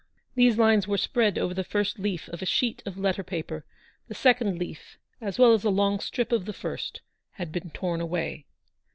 These 0.33 0.57
lines 0.57 0.87
were 0.87 0.97
spread 0.97 1.37
over 1.37 1.53
the 1.53 1.63
first 1.63 1.99
leaf 1.99 2.27
of 2.29 2.41
a 2.41 2.45
sheet 2.47 2.81
of 2.87 2.97
letter 2.97 3.21
paper; 3.23 3.65
the 4.07 4.15
second 4.15 4.57
leaf, 4.57 4.97
as 5.21 5.37
well 5.37 5.53
as 5.53 5.63
a 5.63 5.69
long 5.69 5.99
strip 5.99 6.31
of 6.31 6.45
the 6.45 6.53
first, 6.53 7.01
had 7.33 7.51
been 7.51 7.69
torn 7.69 8.01
away. 8.01 8.47